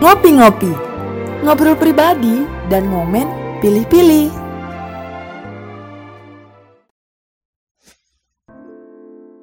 Ngopi-ngopi, 0.00 0.72
ngobrol 1.44 1.76
pribadi 1.76 2.48
dan 2.72 2.88
momen 2.88 3.28
pilih-pilih. 3.60 4.32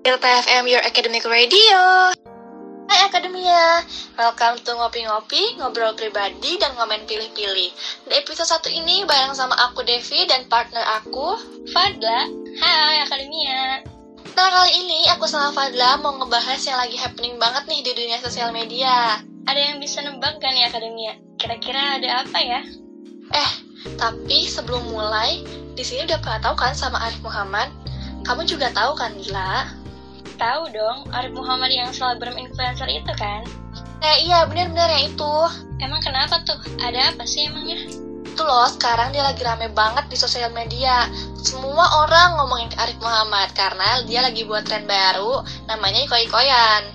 Delta 0.01 0.29
FM 0.49 0.65
Your 0.65 0.81
Academic 0.81 1.21
Radio. 1.29 2.09
Hai 2.89 2.99
Akademia, 3.05 3.85
welcome 4.17 4.57
to 4.65 4.73
Ngopi-Ngopi, 4.81 5.61
ngobrol 5.61 5.93
pribadi 5.93 6.57
dan 6.57 6.73
ngomen 6.73 7.05
pilih-pilih. 7.05 7.69
Di 8.09 8.13
episode 8.17 8.49
satu 8.49 8.67
ini 8.67 9.05
bareng 9.05 9.37
sama 9.37 9.53
aku 9.69 9.85
Devi 9.85 10.25
dan 10.25 10.49
partner 10.49 10.81
aku, 11.01 11.37
Fadla. 11.69 12.27
Hai 12.57 13.05
Akademia. 13.05 13.92
Nah 14.33 14.49
kali 14.49 14.73
ini 14.73 15.05
aku 15.13 15.29
sama 15.29 15.53
Fadla 15.53 16.01
mau 16.01 16.17
ngebahas 16.17 16.57
yang 16.65 16.81
lagi 16.81 16.97
happening 16.97 17.37
banget 17.37 17.69
nih 17.69 17.85
di 17.85 17.91
dunia 17.93 18.17
sosial 18.17 18.49
media. 18.49 19.21
Ada 19.45 19.61
yang 19.61 19.77
bisa 19.77 20.01
nebak 20.01 20.41
kan 20.41 20.57
ya 20.57 20.73
Akademia? 20.73 21.13
Kira-kira 21.37 22.01
ada 22.01 22.25
apa 22.25 22.37
ya? 22.41 22.65
Eh, 23.29 23.51
tapi 23.93 24.49
sebelum 24.49 24.89
mulai, 24.89 25.45
di 25.77 25.85
sini 25.85 26.09
udah 26.09 26.17
pernah 26.17 26.49
tahu 26.49 26.55
kan 26.57 26.73
sama 26.73 26.97
Arif 27.05 27.21
Muhammad? 27.21 27.69
Kamu 28.25 28.41
juga 28.49 28.73
tahu 28.73 28.97
kan, 28.97 29.13
Gila? 29.21 29.69
Tahu 30.41 30.61
dong, 30.73 31.13
Arif 31.13 31.37
Muhammad 31.37 31.69
yang 31.69 31.93
selebgram 31.93 32.33
influencer 32.33 32.89
itu 32.89 33.13
kan? 33.13 33.45
Nah 34.01 34.17
iya, 34.17 34.49
bener-bener 34.49 34.89
yang 34.97 35.13
itu. 35.13 35.35
Emang 35.77 36.01
kenapa 36.01 36.41
tuh? 36.41 36.57
Ada 36.81 37.13
apa 37.13 37.21
sih 37.29 37.45
emangnya? 37.45 37.85
Itu 38.25 38.41
loh, 38.41 38.65
sekarang 38.65 39.13
dia 39.13 39.21
lagi 39.21 39.45
rame 39.45 39.69
banget 39.77 40.09
di 40.09 40.17
sosial 40.17 40.49
media. 40.49 41.05
Semua 41.43 42.07
orang 42.07 42.39
ngomongin 42.39 42.71
Arif 42.79 42.95
Muhammad 43.03 43.51
karena 43.51 43.99
dia 44.07 44.23
lagi 44.23 44.47
buat 44.47 44.63
tren 44.63 44.87
baru, 44.87 45.43
namanya 45.67 46.07
iko-ikoyan. 46.07 46.87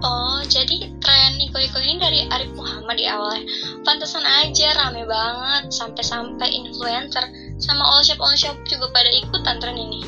Oh, 0.00 0.40
jadi 0.48 0.88
tren 1.04 1.36
iko-iko 1.36 1.76
ini 1.84 2.00
dari 2.00 2.24
Arif 2.32 2.56
Muhammad 2.56 2.96
di 2.96 3.04
awalnya. 3.04 3.44
Pantesan 3.84 4.24
aja 4.24 4.72
rame 4.72 5.04
banget, 5.04 5.68
sampai-sampai 5.68 6.48
influencer 6.48 7.28
sama 7.60 7.84
all 7.84 8.00
shop 8.00 8.16
all 8.24 8.32
shop 8.32 8.56
juga 8.64 8.88
pada 8.88 9.12
ikutan 9.12 9.60
tren 9.60 9.76
ini. 9.76 10.00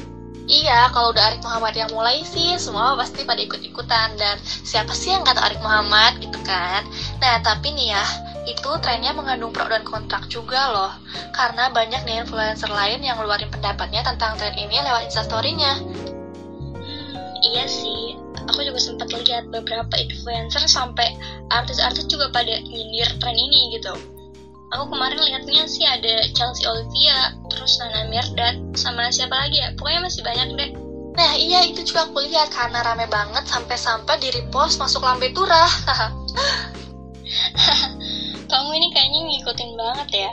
Iya, 0.49 0.89
kalau 0.91 1.13
udah 1.13 1.29
Arif 1.29 1.45
Muhammad 1.45 1.77
yang 1.77 1.93
mulai 1.93 2.25
sih, 2.25 2.57
semua 2.57 2.97
pasti 2.97 3.29
pada 3.29 3.45
ikut-ikutan. 3.45 4.17
Dan 4.17 4.41
siapa 4.43 4.97
sih 4.97 5.13
yang 5.13 5.23
kata 5.23 5.39
Arif 5.39 5.61
Muhammad 5.61 6.17
gitu 6.19 6.41
kan? 6.49 6.83
Nah, 7.21 7.45
tapi 7.45 7.77
nih 7.77 7.95
ya, 7.95 8.05
itu 8.43 8.71
trennya 8.83 9.15
mengandung 9.15 9.55
pro 9.55 9.71
dan 9.71 9.87
kontrak 9.87 10.27
juga 10.27 10.71
loh. 10.73 10.93
Karena 11.31 11.71
banyak 11.71 12.03
nih 12.03 12.27
influencer 12.27 12.71
lain 12.71 13.01
yang 13.03 13.19
ngeluarin 13.19 13.51
pendapatnya 13.51 14.03
tentang 14.03 14.35
tren 14.39 14.55
ini 14.59 14.83
lewat 14.83 15.07
instastory-nya. 15.07 15.79
Hmm, 16.75 17.15
iya 17.55 17.65
sih, 17.71 18.19
aku 18.49 18.67
juga 18.67 18.81
sempat 18.83 19.15
lihat 19.15 19.47
beberapa 19.49 19.95
influencer 19.95 20.67
sampai 20.67 21.15
artis-artis 21.55 22.11
juga 22.11 22.29
pada 22.35 22.59
nyindir 22.63 23.09
tren 23.23 23.37
ini 23.39 23.79
gitu. 23.79 23.95
Aku 24.73 24.89
kemarin 24.89 25.21
lihatnya 25.21 25.69
sih 25.69 25.85
ada 25.85 26.25
Chelsea 26.33 26.65
Olivia, 26.65 27.37
terus 27.53 27.77
Nana 27.77 28.09
Mirdad, 28.09 28.57
sama 28.73 29.13
siapa 29.13 29.37
lagi 29.37 29.61
ya? 29.61 29.69
Pokoknya 29.77 30.01
masih 30.09 30.25
banyak 30.25 30.49
deh. 30.57 30.71
Nah 31.13 31.37
iya 31.37 31.61
itu 31.69 31.85
juga 31.85 32.09
aku 32.09 32.25
lihat 32.25 32.49
karena 32.49 32.81
rame 32.81 33.05
banget 33.05 33.45
sampai-sampai 33.45 34.17
di 34.17 34.33
repost 34.33 34.81
masuk 34.81 35.05
lambe 35.05 35.29
turah. 35.37 35.69
Kamu 38.53 38.69
ini 38.77 38.93
kayaknya 38.93 39.21
ngikutin 39.25 39.71
banget 39.81 40.29
ya. 40.29 40.33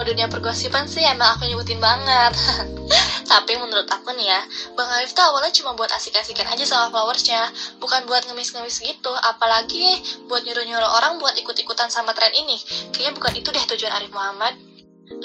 Dunia 0.00 0.24
pergosipan 0.24 0.88
sih 0.88 1.04
emang 1.04 1.36
aku 1.36 1.44
nyebutin 1.44 1.76
banget. 1.76 2.32
Tapi 3.30 3.60
menurut 3.60 3.84
aku 3.84 4.16
nih 4.16 4.32
ya, 4.32 4.40
Bang 4.72 4.88
Arif 4.88 5.12
tuh 5.12 5.20
awalnya 5.20 5.52
cuma 5.52 5.76
buat 5.76 5.92
asik-asikan 5.92 6.48
aja 6.48 6.64
sama 6.64 6.88
followersnya, 6.88 7.44
bukan 7.76 8.08
buat 8.08 8.24
ngemis-ngemis 8.24 8.80
gitu. 8.80 9.12
Apalagi 9.12 10.00
buat 10.32 10.48
nyuruh-nyuruh 10.48 10.88
orang 10.96 11.20
buat 11.20 11.36
ikut-ikutan 11.36 11.92
sama 11.92 12.16
tren 12.16 12.32
ini. 12.32 12.56
Kayaknya 12.88 13.12
bukan 13.20 13.32
itu 13.36 13.48
deh 13.52 13.64
tujuan 13.76 13.92
Arif 14.00 14.08
Muhammad. 14.16 14.56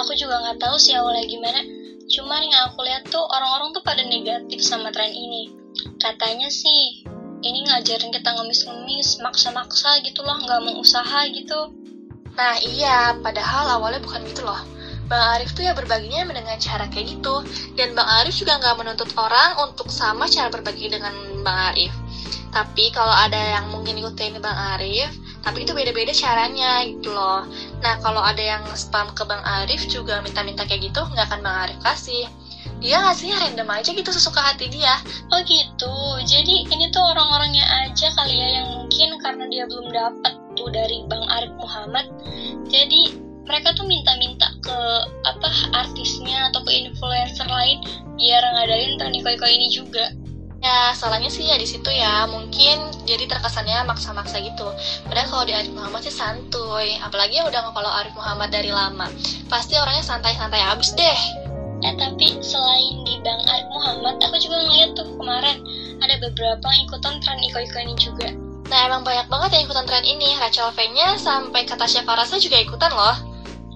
Aku 0.04 0.12
juga 0.20 0.36
nggak 0.44 0.60
tahu 0.60 0.76
sih 0.76 1.00
awalnya 1.00 1.24
gimana. 1.24 1.64
Cuma 2.12 2.44
yang 2.44 2.68
aku 2.68 2.84
lihat 2.84 3.08
tuh 3.08 3.24
orang-orang 3.24 3.72
tuh 3.72 3.84
pada 3.88 4.04
negatif 4.04 4.60
sama 4.60 4.92
tren 4.92 5.16
ini. 5.16 5.48
Katanya 5.96 6.52
sih, 6.52 7.08
ini 7.40 7.60
ngajarin 7.72 8.12
kita 8.12 8.36
ngemis-ngemis, 8.36 9.24
maksa-maksa 9.24 10.04
gitu 10.04 10.28
loh, 10.28 10.44
nggak 10.44 10.60
mau 10.60 10.76
usaha 10.84 11.24
gitu. 11.32 11.83
Nah 12.34 12.58
iya, 12.66 13.14
padahal 13.22 13.78
awalnya 13.78 14.02
bukan 14.02 14.26
gitu 14.26 14.46
loh. 14.46 14.58
Bang 15.06 15.38
Arif 15.38 15.54
tuh 15.54 15.68
ya 15.68 15.76
berbaginya 15.76 16.26
dengan 16.26 16.58
cara 16.58 16.90
kayak 16.90 17.20
gitu. 17.20 17.46
Dan 17.78 17.94
Bang 17.94 18.08
Arif 18.08 18.34
juga 18.40 18.58
nggak 18.58 18.76
menuntut 18.82 19.10
orang 19.20 19.60
untuk 19.62 19.92
sama 19.94 20.26
cara 20.26 20.50
berbagi 20.50 20.90
dengan 20.90 21.14
Bang 21.46 21.74
Arif. 21.74 21.94
Tapi 22.54 22.94
kalau 22.94 23.14
ada 23.14 23.38
yang 23.38 23.70
mungkin 23.70 23.98
ikutin 23.98 24.38
Bang 24.42 24.58
Arif, 24.78 25.14
tapi 25.44 25.66
itu 25.68 25.74
beda-beda 25.76 26.14
caranya 26.16 26.86
gitu 26.86 27.12
loh. 27.12 27.46
Nah 27.82 28.00
kalau 28.00 28.22
ada 28.22 28.42
yang 28.42 28.64
spam 28.74 29.12
ke 29.14 29.26
Bang 29.26 29.42
Arif 29.44 29.86
juga 29.90 30.22
minta-minta 30.26 30.64
kayak 30.66 30.90
gitu, 30.90 31.02
nggak 31.14 31.30
akan 31.30 31.42
Bang 31.42 31.58
Arif 31.68 31.78
kasih. 31.82 32.26
Dia 32.80 33.00
ngasihnya 33.00 33.40
random 33.40 33.70
aja 33.76 33.92
gitu 33.92 34.12
sesuka 34.12 34.40
hati 34.40 34.72
dia. 34.72 34.96
Oh 35.32 35.40
gitu, 35.44 35.96
jadi 36.24 36.68
ini 36.68 36.92
tuh 36.92 37.04
orang-orangnya 37.04 37.64
aja 37.88 38.12
kali 38.16 38.40
ya 38.40 38.48
yang 38.64 38.68
mungkin 38.72 39.20
karena 39.20 39.46
dia 39.52 39.64
belum 39.68 39.88
dapat 39.92 40.43
tuh 40.56 40.70
dari 40.72 41.06
Bang 41.10 41.26
Arif 41.30 41.54
Muhammad. 41.60 42.10
Jadi 42.70 43.20
mereka 43.44 43.76
tuh 43.76 43.84
minta-minta 43.84 44.48
ke 44.64 44.80
apa 45.28 45.50
artisnya 45.76 46.48
atau 46.52 46.64
ke 46.64 46.72
influencer 46.72 47.48
lain 47.48 47.84
biar 48.16 48.40
ngadain 48.40 48.96
tren 48.96 49.14
iko-iko 49.14 49.46
ini 49.48 49.68
juga. 49.68 50.16
Ya, 50.64 50.96
salahnya 50.96 51.28
sih 51.28 51.44
ya 51.44 51.60
di 51.60 51.68
situ 51.68 51.92
ya. 51.92 52.24
Mungkin 52.24 53.04
jadi 53.04 53.28
terkesannya 53.28 53.84
maksa-maksa 53.84 54.40
gitu. 54.40 54.72
Padahal 55.04 55.28
kalau 55.28 55.44
di 55.44 55.52
Arif 55.52 55.76
Muhammad 55.76 56.08
sih 56.08 56.16
santuy. 56.16 56.96
Apalagi 57.04 57.44
udah 57.44 57.76
kalau 57.76 57.92
Arif 57.92 58.16
Muhammad 58.16 58.48
dari 58.48 58.72
lama. 58.72 59.12
Pasti 59.52 59.76
orangnya 59.76 60.08
santai-santai 60.08 60.64
abis 60.64 60.96
deh. 60.96 61.20
Eh 61.84 61.94
tapi 62.00 62.40
selain 62.40 63.04
di 63.04 63.20
Bang 63.28 63.44
Arif 63.44 63.68
Muhammad, 63.76 64.24
aku 64.24 64.40
juga 64.40 64.64
ngeliat 64.64 64.96
tuh 64.96 65.04
kemarin 65.20 65.60
ada 66.00 66.16
beberapa 66.24 66.64
yang 66.72 66.88
ikutan 66.88 67.20
tren 67.20 67.44
iko-iko 67.44 67.78
ini 67.84 67.96
juga. 68.00 68.32
Nah, 68.74 68.90
emang 68.90 69.06
banyak 69.06 69.30
banget 69.30 69.50
yang 69.54 69.64
ikutan 69.70 69.86
tren 69.86 70.02
ini. 70.02 70.34
Rachel 70.42 70.74
V-nya 70.74 71.14
sampai 71.22 71.62
kata 71.70 71.86
Farasa 71.86 72.42
juga 72.42 72.58
ikutan 72.58 72.90
loh. 72.90 73.34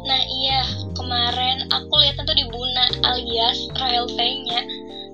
Nah 0.08 0.22
iya, 0.26 0.64
kemarin 0.96 1.70
aku 1.70 1.94
lihatnya 2.02 2.24
tuh 2.26 2.34
di 2.34 2.46
Buna 2.50 2.86
alias 3.06 3.70
Rahel 3.78 4.10
V-nya. 4.10 4.66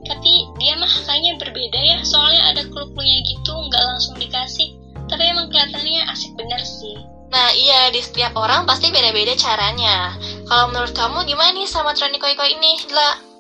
Tapi 0.07 0.47
dia 0.55 0.79
mah 0.79 0.88
kayaknya 0.88 1.35
berbeda 1.35 1.79
ya, 1.79 1.97
soalnya 2.05 2.55
ada 2.55 2.61
clue-cluenya 2.63 3.19
gitu, 3.27 3.53
nggak 3.55 3.83
langsung 3.83 4.16
dikasih. 4.16 4.71
Tapi 5.09 5.23
emang 5.27 5.51
kelihatannya 5.51 6.07
asik 6.15 6.31
bener 6.39 6.61
sih. 6.63 6.95
Nah 7.33 7.50
iya, 7.57 7.89
di 7.89 8.00
setiap 8.00 8.38
orang 8.38 8.69
pasti 8.69 8.94
beda-beda 8.94 9.33
caranya. 9.33 10.13
Kalau 10.45 10.69
menurut 10.69 10.94
kamu 10.94 11.25
gimana 11.25 11.51
nih 11.57 11.65
sama 11.65 11.97
tren 11.97 12.13
iko-iko 12.13 12.45
ini, 12.45 12.77
Lah? 12.94 13.32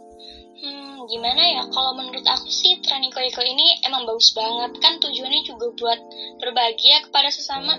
Gimana 1.03 1.43
ya? 1.43 1.63
Kalau 1.67 1.91
menurut 1.99 2.23
aku 2.23 2.47
sih 2.47 2.79
tren 2.79 3.03
iko-iko 3.03 3.43
ini 3.43 3.83
emang 3.83 4.07
bagus 4.07 4.31
banget. 4.31 4.71
Kan 4.79 5.03
tujuannya 5.03 5.41
juga 5.43 5.67
buat 5.75 5.99
berbagi 6.39 6.95
ya 6.95 6.99
kepada 7.03 7.27
sesama. 7.27 7.75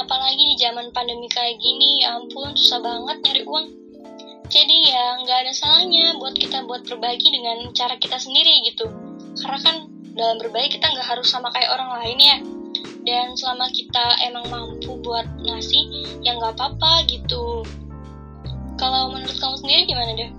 Apalagi 0.00 0.40
di 0.40 0.56
zaman 0.56 0.88
pandemi 0.96 1.28
kayak 1.28 1.60
gini, 1.60 2.00
ya 2.00 2.16
ampun 2.16 2.56
susah 2.56 2.80
banget 2.80 3.16
nyari 3.20 3.42
uang. 3.44 3.66
Jadi 4.48 4.76
ya 4.88 5.20
nggak 5.20 5.38
ada 5.48 5.52
salahnya 5.52 6.16
buat 6.16 6.36
kita 6.36 6.64
buat 6.64 6.84
berbagi 6.84 7.28
dengan 7.28 7.72
cara 7.76 7.96
kita 8.00 8.16
sendiri 8.16 8.64
gitu. 8.68 8.88
Karena 9.40 9.58
kan 9.60 9.76
dalam 10.12 10.36
berbagi 10.40 10.80
kita 10.80 10.92
nggak 10.92 11.08
harus 11.08 11.28
sama 11.28 11.52
kayak 11.52 11.72
orang 11.76 11.90
lain 12.00 12.18
ya. 12.20 12.36
Dan 13.02 13.34
selama 13.36 13.68
kita 13.68 14.16
emang 14.28 14.48
mampu 14.48 14.96
buat 15.02 15.28
ngasih, 15.44 15.84
ya 16.24 16.38
nggak 16.40 16.56
apa-apa 16.56 17.04
gitu. 17.10 17.66
Kalau 18.80 19.12
menurut 19.12 19.36
kamu 19.36 19.56
sendiri 19.60 19.82
gimana 19.84 20.12
deh? 20.16 20.30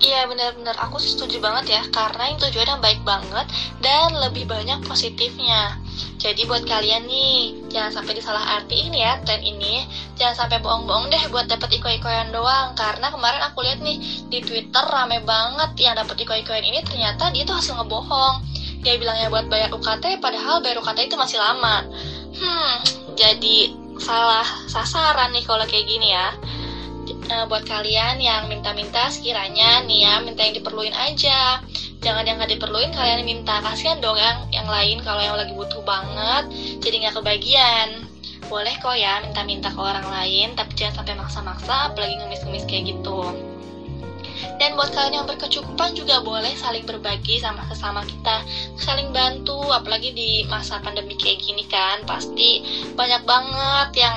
Iya 0.00 0.24
benar-benar 0.24 0.80
aku 0.80 0.96
setuju 0.96 1.44
banget 1.44 1.76
ya 1.76 1.82
karena 1.92 2.32
yang 2.32 2.40
tujuannya 2.40 2.80
baik 2.80 3.04
banget 3.04 3.44
dan 3.84 4.16
lebih 4.16 4.48
banyak 4.48 4.80
positifnya. 4.88 5.76
Jadi 6.16 6.48
buat 6.48 6.64
kalian 6.64 7.04
nih 7.04 7.68
jangan 7.68 8.00
sampai 8.00 8.16
disalah 8.16 8.40
artiin 8.60 8.96
ya 8.96 9.20
tren 9.28 9.44
ini. 9.44 9.84
Jangan 10.16 10.48
sampai 10.48 10.64
bohong-bohong 10.64 11.12
deh 11.12 11.20
buat 11.28 11.52
dapet 11.52 11.76
iko-ikoyan 11.76 12.32
doang 12.32 12.72
karena 12.72 13.12
kemarin 13.12 13.44
aku 13.44 13.60
lihat 13.60 13.84
nih 13.84 14.00
di 14.32 14.40
Twitter 14.40 14.84
rame 14.88 15.20
banget 15.20 15.76
yang 15.76 15.92
dapet 15.92 16.16
iko-ikoyan 16.24 16.64
ini 16.64 16.80
ternyata 16.80 17.28
dia 17.28 17.44
tuh 17.44 17.60
hasil 17.60 17.76
ngebohong. 17.76 18.40
Dia 18.80 18.96
bilangnya 18.96 19.28
buat 19.28 19.52
bayar 19.52 19.68
UKT 19.68 20.24
padahal 20.24 20.64
bayar 20.64 20.80
UKT 20.80 21.12
itu 21.12 21.16
masih 21.20 21.36
lama. 21.36 21.84
Hmm, 22.40 22.74
jadi 23.20 23.76
salah 24.00 24.48
sasaran 24.64 25.28
nih 25.36 25.44
kalau 25.44 25.68
kayak 25.68 25.84
gini 25.84 26.16
ya 26.16 26.32
uh, 27.30 27.46
buat 27.46 27.62
kalian 27.64 28.18
yang 28.18 28.50
minta-minta 28.50 29.08
sekiranya 29.08 29.86
nih 29.86 30.04
ya 30.04 30.14
minta 30.20 30.42
yang 30.42 30.54
diperluin 30.58 30.92
aja. 30.92 31.62
Jangan 32.02 32.26
yang 32.26 32.36
nggak 32.42 32.58
diperluin 32.58 32.90
kalian 32.90 33.22
minta. 33.24 33.62
Kasihan 33.62 34.02
dong 34.02 34.18
yang 34.18 34.50
yang 34.50 34.66
lain 34.66 34.98
kalau 35.00 35.22
yang 35.22 35.38
lagi 35.38 35.54
butuh 35.54 35.80
banget 35.86 36.50
jadi 36.82 37.08
nggak 37.08 37.14
kebagian. 37.22 37.88
Boleh 38.50 38.74
kok 38.82 38.98
ya 38.98 39.22
minta-minta 39.22 39.70
ke 39.70 39.78
orang 39.78 40.06
lain 40.10 40.58
tapi 40.58 40.74
jangan 40.74 41.02
sampai 41.02 41.14
maksa-maksa 41.14 41.94
apalagi 41.94 42.18
ngemis-ngemis 42.18 42.66
kayak 42.66 42.90
gitu 42.90 43.49
Dan 44.60 44.76
buat 44.76 44.92
kalian 44.92 45.24
yang 45.24 45.26
berkecukupan 45.26 45.96
juga 45.96 46.20
boleh 46.20 46.52
saling 46.52 46.84
berbagi 46.84 47.40
sama 47.40 47.64
sesama 47.72 48.04
kita, 48.04 48.44
saling 48.76 49.08
bantu, 49.08 49.56
apalagi 49.72 50.12
di 50.12 50.44
masa 50.52 50.76
pandemi 50.84 51.16
kayak 51.16 51.40
gini 51.40 51.64
kan, 51.64 52.04
pasti 52.04 52.60
banyak 52.92 53.24
banget 53.24 54.04
yang 54.04 54.16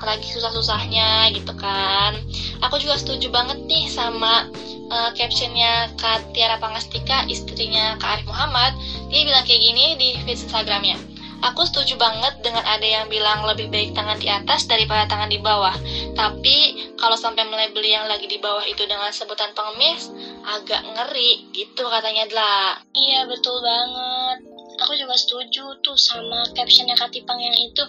lagi 0.00 0.24
susah-susahnya 0.32 1.28
gitu 1.36 1.52
kan. 1.60 2.16
Aku 2.64 2.80
juga 2.80 2.96
setuju 2.96 3.28
banget 3.28 3.60
nih 3.68 3.84
sama 3.92 4.48
uh, 4.88 5.10
captionnya 5.12 5.92
Kak 6.00 6.32
Tiara 6.32 6.56
Pangastika, 6.56 7.28
istrinya 7.28 7.92
Kak 8.00 8.16
Arif 8.16 8.26
Muhammad. 8.32 8.72
Dia 9.12 9.28
bilang 9.28 9.44
kayak 9.44 9.60
gini 9.60 10.00
di 10.00 10.16
feed 10.24 10.40
Instagramnya. 10.40 10.96
Aku 11.42 11.66
setuju 11.66 11.98
banget 11.98 12.38
dengan 12.38 12.62
ada 12.62 12.86
yang 12.86 13.10
bilang 13.10 13.42
lebih 13.42 13.66
baik 13.66 13.98
tangan 13.98 14.14
di 14.22 14.30
atas 14.30 14.62
daripada 14.70 15.10
tangan 15.10 15.26
di 15.26 15.42
bawah. 15.42 15.74
Tapi 16.14 16.81
kalau 17.02 17.18
sampai 17.18 17.42
melebeli 17.50 17.90
yang 17.90 18.06
lagi 18.06 18.30
di 18.30 18.38
bawah 18.38 18.62
itu 18.62 18.86
dengan 18.86 19.10
sebutan 19.10 19.50
pengemis, 19.58 20.06
agak 20.46 20.86
ngeri 20.86 21.50
gitu 21.50 21.82
katanya 21.90 22.30
lah. 22.30 22.78
Iya 22.94 23.26
betul 23.26 23.58
banget. 23.58 24.46
Aku 24.86 24.94
juga 24.94 25.18
setuju 25.18 25.82
tuh 25.82 25.98
sama 25.98 26.46
captionnya 26.54 26.94
Katipang 26.94 27.42
yang 27.42 27.58
itu. 27.58 27.82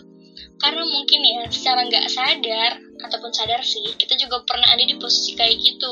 Karena 0.58 0.82
mungkin 0.82 1.22
ya 1.22 1.46
secara 1.54 1.86
nggak 1.86 2.10
sadar 2.10 2.82
ataupun 3.06 3.30
sadar 3.30 3.62
sih, 3.62 3.86
kita 4.02 4.18
juga 4.18 4.42
pernah 4.50 4.74
ada 4.74 4.82
di 4.82 4.98
posisi 4.98 5.38
kayak 5.38 5.62
gitu. 5.62 5.92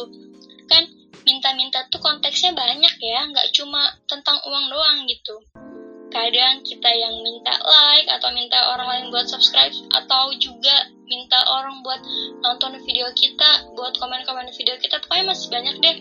Kan 0.65 0.89
minta-minta 1.21 1.85
tuh 1.93 2.01
konteksnya 2.01 2.57
banyak 2.57 2.97
ya, 2.97 3.29
nggak 3.29 3.53
cuma 3.53 3.85
tentang 4.09 4.41
uang 4.49 4.65
doang 4.73 5.05
gitu 5.05 5.50
kadang 6.11 6.61
kita 6.61 6.89
yang 6.91 7.15
minta 7.23 7.55
like 7.63 8.07
atau 8.11 8.29
minta 8.35 8.59
orang 8.75 8.87
lain 8.87 9.05
buat 9.09 9.25
subscribe 9.25 9.73
atau 9.95 10.35
juga 10.37 10.91
minta 11.07 11.39
orang 11.47 11.79
buat 11.81 11.99
nonton 12.43 12.77
video 12.83 13.07
kita 13.15 13.71
buat 13.73 13.95
komen-komen 13.97 14.51
video 14.53 14.75
kita 14.77 14.99
pokoknya 15.03 15.31
masih 15.31 15.47
banyak 15.49 15.75
deh 15.79 15.97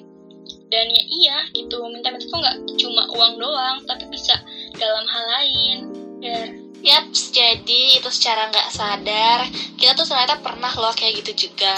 dan 0.71 0.87
ya 0.87 1.03
iya 1.07 1.39
gitu 1.55 1.83
minta-minta 1.91 2.27
tuh 2.27 2.39
nggak 2.39 2.57
cuma 2.79 3.03
uang 3.15 3.35
doang 3.39 3.77
tapi 3.87 4.07
bisa 4.11 4.35
dalam 4.79 5.07
hal 5.07 5.25
lain 5.39 5.79
ya 6.23 6.43
Yap, 6.81 7.12
jadi 7.12 8.01
itu 8.01 8.09
secara 8.09 8.49
nggak 8.49 8.73
sadar 8.73 9.45
kita 9.77 9.93
tuh 9.93 10.09
ternyata 10.09 10.41
pernah 10.41 10.73
loh 10.81 10.97
kayak 10.97 11.21
gitu 11.21 11.49
juga. 11.49 11.77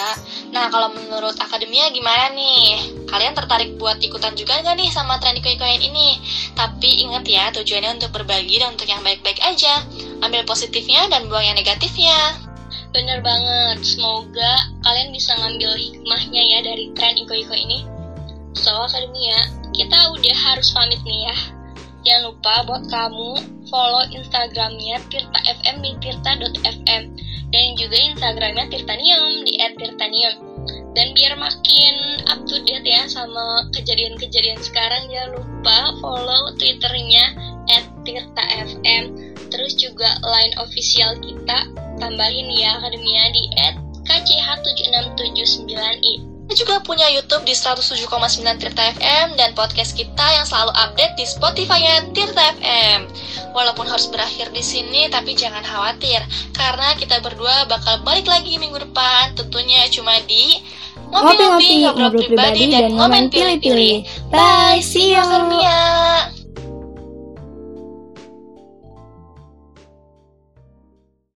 Nah, 0.54 0.70
kalau 0.70 0.94
menurut 0.94 1.34
akademia 1.42 1.90
gimana 1.90 2.30
nih? 2.30 3.01
Kalian 3.12 3.36
tertarik 3.36 3.76
buat 3.76 4.00
ikutan 4.00 4.32
juga 4.32 4.56
nggak 4.64 4.72
nih 4.72 4.88
sama 4.88 5.20
tren 5.20 5.36
ikoin 5.36 5.84
ini? 5.84 6.16
Tapi 6.56 7.04
ingat 7.04 7.28
ya, 7.28 7.52
tujuannya 7.52 8.00
untuk 8.00 8.16
berbagi 8.16 8.56
dan 8.56 8.72
untuk 8.72 8.88
yang 8.88 9.04
baik-baik 9.04 9.36
aja. 9.44 9.84
Ambil 10.24 10.48
positifnya 10.48 11.12
dan 11.12 11.28
buang 11.28 11.44
yang 11.44 11.60
negatifnya. 11.60 12.40
Bener 12.96 13.20
banget, 13.20 13.84
semoga 13.84 14.52
kalian 14.80 15.12
bisa 15.12 15.36
ngambil 15.36 15.76
hikmahnya 15.76 16.40
ya 16.40 16.58
dari 16.64 16.88
tren 16.96 17.20
iko-iko 17.20 17.52
ini. 17.52 17.84
So, 18.56 18.72
akademia, 18.88 19.36
kita 19.76 20.12
udah 20.12 20.36
harus 20.48 20.72
pamit 20.72 21.00
nih 21.04 21.28
ya. 21.28 21.36
Jangan 22.02 22.22
lupa 22.32 22.54
buat 22.68 22.84
kamu 22.88 23.30
follow 23.70 24.04
Instagramnya 24.12 25.00
Tirta 25.08 25.40
FM 25.62 25.76
di 25.80 25.90
tirta.fm 26.02 27.02
dan 27.52 27.66
juga 27.78 27.96
Instagramnya 27.96 28.68
Tirtanium 28.68 29.44
di 29.44 29.56
@tirtanium. 29.56 30.51
Dan 30.92 31.16
biar 31.16 31.40
makin 31.40 32.20
up 32.28 32.44
to 32.44 32.60
date 32.68 32.84
ya 32.84 33.08
sama 33.08 33.64
kejadian-kejadian 33.72 34.60
sekarang 34.60 35.08
jangan 35.08 35.40
lupa 35.40 35.96
follow 36.04 36.52
Twitternya 36.60 37.32
@tirta_fm. 38.04 39.04
Terus 39.48 39.72
juga 39.80 40.20
line 40.20 40.52
official 40.60 41.16
kita 41.24 41.64
tambahin 41.96 42.52
ya 42.52 42.76
akademia 42.76 43.32
di 43.32 43.48
@kch7679i. 44.04 46.31
Kita 46.42 46.68
juga 46.68 46.84
punya 46.84 47.08
YouTube 47.08 47.48
di 47.48 47.54
107,9 47.56 48.08
Tirta 48.60 48.82
FM 48.98 49.40
dan 49.40 49.56
podcast 49.56 49.96
kita 49.96 50.26
yang 50.36 50.44
selalu 50.44 50.74
update 50.74 51.14
di 51.16 51.24
Spotify-nya 51.24 52.12
Tirta 52.12 52.52
FM. 52.60 53.08
Walaupun 53.56 53.88
harus 53.88 54.10
berakhir 54.10 54.52
di 54.52 54.60
sini, 54.60 55.08
tapi 55.08 55.32
jangan 55.32 55.64
khawatir 55.64 56.20
karena 56.52 56.92
kita 57.00 57.24
berdua 57.24 57.64
bakal 57.70 58.04
balik 58.04 58.28
lagi 58.28 58.60
minggu 58.60 58.80
depan, 58.80 59.32
tentunya 59.32 59.88
cuma 59.88 60.18
di 60.28 60.60
ngopi-ngopi, 61.12 61.84
ngobrol 61.84 62.20
pribadi 62.20 62.72
dan 62.72 62.96
ngomen 62.96 63.32
pilih-pilih. 63.32 64.04
Bye, 64.28 64.80
see 64.84 65.12
you. 65.12 65.24